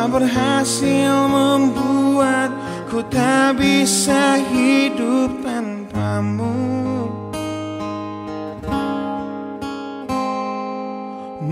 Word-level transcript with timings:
Kau 0.00 0.08
berhasil 0.08 1.28
membuat 1.28 2.48
ku 2.88 3.04
tak 3.04 3.60
bisa 3.60 4.40
hidup 4.48 5.44
tanpamu. 5.44 6.56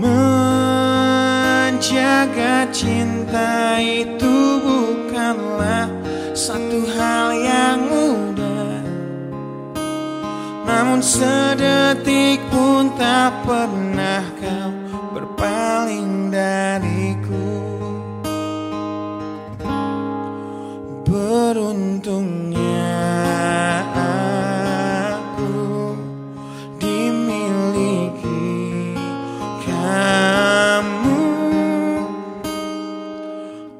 Menjaga 0.01 1.85
cinta 2.73 3.77
itu 3.77 4.57
bukanlah 4.65 5.85
satu 6.33 6.89
hal 6.97 7.29
yang 7.37 7.85
mudah. 7.85 8.81
Namun 10.65 11.05
sedetik 11.05 12.41
pun 12.49 12.97
tak 12.97 13.45
pernah 13.45 14.25
kau 14.41 14.73
berpaling 15.13 16.33
dariku 16.33 16.98
Beruntungnya 21.09 22.93
aku 23.97 25.97
dimiliki 26.77 28.53
kamu. 29.65 31.25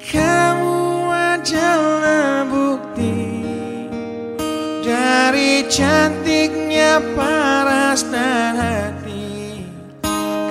Kamu 0.01 0.81
adalah 1.13 2.49
bukti 2.49 3.45
Dari 4.81 5.69
cantiknya 5.69 6.97
paras 7.13 8.09
dan 8.09 8.57
hati. 8.57 9.69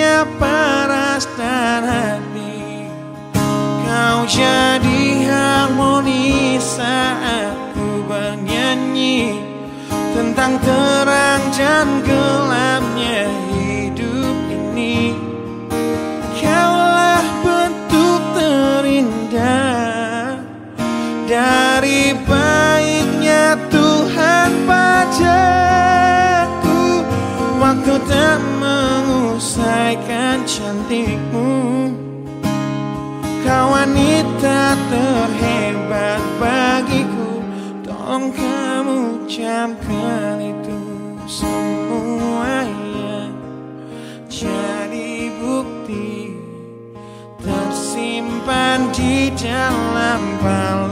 cantiknya 0.00 0.24
paras 0.40 1.28
dan 1.36 1.84
hati. 1.84 2.88
Kau 3.84 4.24
jadi 4.24 5.02
harmoni 5.28 6.56
saat 6.56 7.76
ku 7.76 8.06
bernyanyi 8.08 9.36
Tentang 10.16 10.56
terang 10.64 11.42
dan 11.52 11.88
gelapnya 12.04 12.19
cantikmu. 30.50 31.50
Kau 33.46 33.66
wanita 33.70 34.74
terhebat 34.90 36.22
bagiku. 36.42 37.38
Tolong 37.86 38.34
kamu 38.34 39.30
camkan 39.30 40.42
itu 40.42 40.78
semuanya 41.30 43.30
Jadi 44.26 45.30
bukti 45.38 46.34
tersimpan 47.38 48.90
di 48.90 49.30
dalam 49.38 50.22
palung 50.42 50.89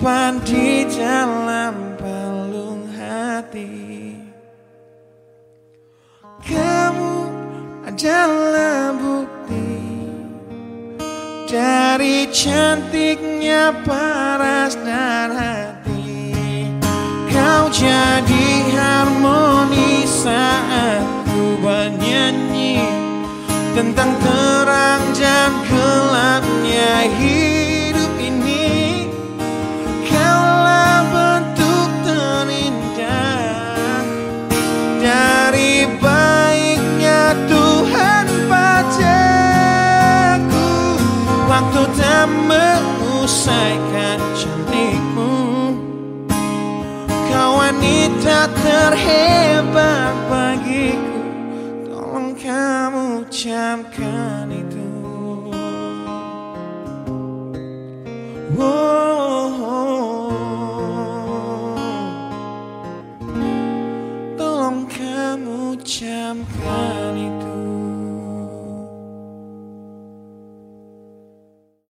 tersimpan 0.00 0.40
di 0.48 0.88
dalam 0.88 1.74
palung 2.00 2.88
hati. 2.96 4.16
Kamu 6.40 7.28
adalah 7.84 8.96
bukti 8.96 9.76
dari 11.44 12.24
cantiknya 12.32 13.76
paras 13.84 14.72
dan 14.80 15.36
hati. 15.36 16.32
Kau 17.28 17.68
jadi 17.68 18.48
harmoni 18.72 20.08
saat 20.08 21.04
ku 21.28 21.60
bernyanyi 21.60 22.80
Tentang 23.70 24.12
terang 24.18 25.04
dan 25.14 25.52
gelapnya 25.70 27.06
hidup 27.06 27.39
mengusaikan 43.30 44.18
cantikmu 44.34 45.34
Kau 47.30 47.62
wanita 47.62 48.50
terhebat 48.58 50.14
bagiku. 50.26 51.22
Tolong 51.86 52.34
kamu 52.34 53.22
camkan 53.30 54.50
itu. 54.50 54.90
Wow. 58.58 59.54
Tolong 64.34 64.90
kamu 64.90 65.78
camkan 65.86 67.14
itu 67.14 67.49